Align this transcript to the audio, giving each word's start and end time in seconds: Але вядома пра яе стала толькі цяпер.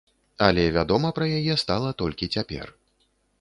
Але 0.45 0.63
вядома 0.77 1.11
пра 1.17 1.27
яе 1.41 1.59
стала 1.65 1.93
толькі 2.01 2.31
цяпер. 2.39 2.67